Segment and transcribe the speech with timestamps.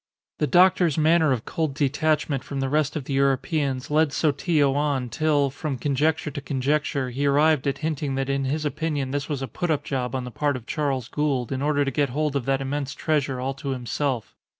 [0.39, 5.09] The doctor's manner of cold detachment from the rest of the Europeans led Sotillo on,
[5.09, 9.43] till, from conjecture to conjecture, he arrived at hinting that in his opinion this was
[9.43, 12.45] a putup job on the part of Charles Gould, in order to get hold of
[12.47, 14.33] that immense treasure all to himself.